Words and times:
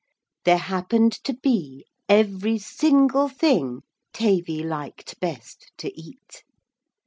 There 0.45 0.57
happened 0.57 1.11
to 1.25 1.33
be 1.35 1.85
every 2.09 2.57
single 2.57 3.27
thing 3.29 3.83
Tavy 4.13 4.63
liked 4.63 5.19
best 5.19 5.71
to 5.77 5.91
eat. 5.95 6.43